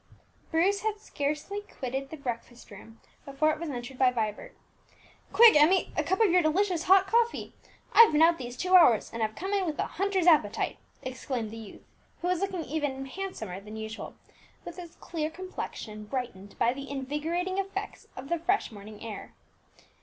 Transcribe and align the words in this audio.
Bruce 0.49 0.81
had 0.81 0.99
scarcely 0.99 1.61
quitted 1.61 2.09
the 2.09 2.17
breakfast 2.17 2.71
room 2.71 2.99
before 3.23 3.51
it 3.53 3.59
was 3.59 3.69
entered 3.69 3.99
by 3.99 4.09
Vibert. 4.11 4.55
"Quick, 5.31 5.55
Emmie, 5.55 5.93
a 5.95 6.03
cup 6.03 6.19
of 6.19 6.31
your 6.31 6.41
delicious 6.41 6.85
hot 6.85 7.05
coffee! 7.05 7.53
I've 7.93 8.11
been 8.11 8.23
out 8.23 8.39
these 8.39 8.57
two 8.57 8.73
hours, 8.73 9.11
and 9.13 9.21
have 9.21 9.35
come 9.35 9.53
in 9.53 9.63
with 9.63 9.77
a 9.77 9.85
hunter's 9.85 10.25
appetite!" 10.25 10.77
exclaimed 11.03 11.51
the 11.51 11.57
youth, 11.57 11.83
who 12.23 12.27
was 12.29 12.39
looking 12.41 12.63
even 12.65 13.05
handsomer 13.05 13.59
than 13.61 13.75
usual, 13.75 14.15
with 14.65 14.77
his 14.77 14.95
clear 14.95 15.29
complexion 15.29 16.05
brightened 16.05 16.57
by 16.57 16.73
the 16.73 16.89
invigorating 16.89 17.59
effects 17.59 18.07
of 18.17 18.27
the 18.27 18.39
fresh 18.39 18.71
morning 18.71 19.03
air. 19.03 19.35